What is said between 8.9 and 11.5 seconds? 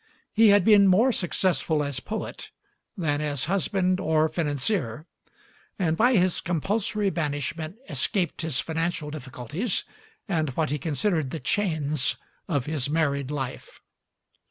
difficulties and what he considered the